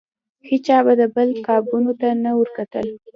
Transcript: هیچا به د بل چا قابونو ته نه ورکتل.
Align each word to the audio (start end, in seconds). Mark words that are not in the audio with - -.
هیچا 0.49 0.77
به 0.85 0.93
د 0.99 1.01
بل 1.15 1.29
چا 1.35 1.41
قابونو 1.47 1.91
ته 1.99 2.07
نه 2.23 2.31
ورکتل. 2.39 2.87